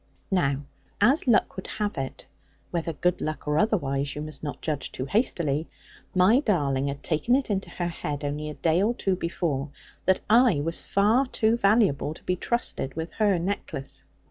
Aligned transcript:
Now 0.31 0.65
as 0.99 1.27
luck 1.27 1.55
would 1.57 1.67
have 1.77 1.95
it 1.95 2.25
whether 2.71 2.91
good 2.91 3.21
luck 3.21 3.47
or 3.47 3.59
otherwise, 3.59 4.15
you 4.15 4.23
must 4.23 4.41
not 4.41 4.59
judge 4.59 4.91
too 4.91 5.05
hastily, 5.05 5.69
my 6.15 6.39
darling 6.39 6.87
had 6.87 7.03
taken 7.03 7.35
it 7.35 7.51
into 7.51 7.69
her 7.69 7.87
head, 7.87 8.23
only 8.23 8.49
a 8.49 8.55
day 8.55 8.81
or 8.81 8.95
two 8.95 9.15
before, 9.15 9.69
that 10.05 10.21
I 10.27 10.59
was 10.59 10.87
far 10.87 11.27
too 11.27 11.55
valuable 11.55 12.15
to 12.15 12.23
be 12.23 12.35
trusted 12.35 12.95
with 12.95 13.11
her 13.19 13.37
necklace. 13.37 14.03